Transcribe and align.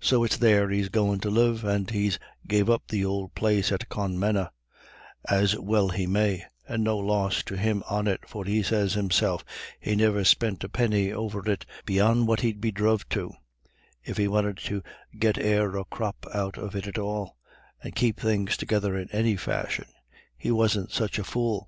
So 0.00 0.22
it's 0.22 0.36
there 0.36 0.68
he's 0.68 0.90
goin' 0.90 1.18
to 1.20 1.30
live, 1.30 1.64
and 1.64 1.88
he's 1.88 2.18
gave 2.46 2.68
up 2.68 2.82
the 2.88 3.06
ould 3.06 3.34
place 3.34 3.72
at 3.72 3.88
Clonmena, 3.88 4.50
as 5.26 5.56
well 5.58 5.88
he 5.88 6.06
may, 6.06 6.44
and 6.68 6.84
no 6.84 6.98
loss 6.98 7.42
to 7.44 7.56
him 7.56 7.82
on 7.88 8.06
it, 8.06 8.20
for 8.28 8.44
he 8.44 8.62
sez 8.62 8.92
himself 8.92 9.46
he 9.80 9.96
niver 9.96 10.24
spent 10.24 10.62
a 10.62 10.68
pinny 10.68 11.10
over 11.10 11.50
it 11.50 11.64
beyont 11.86 12.26
what 12.26 12.40
he'd 12.40 12.60
be 12.60 12.70
druv 12.70 13.08
to, 13.16 13.32
if 14.04 14.18
he 14.18 14.28
wanted 14.28 14.58
to 14.58 14.82
get 15.18 15.38
e'er 15.38 15.74
a 15.78 15.86
crop 15.86 16.26
out 16.34 16.58
of 16.58 16.76
it 16.76 16.86
at 16.86 16.98
all, 16.98 17.38
and 17.82 17.94
keep 17.96 18.20
things 18.20 18.58
together 18.58 18.94
in 18.98 19.10
any 19.10 19.36
fashion: 19.38 19.86
he 20.36 20.50
wasn't 20.50 20.90
such 20.92 21.18
a 21.18 21.24
fool." 21.24 21.60